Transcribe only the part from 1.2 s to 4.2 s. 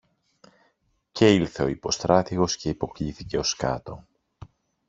ήλθε ο υποστράτηγος και υποκλίθηκε ως κάτω.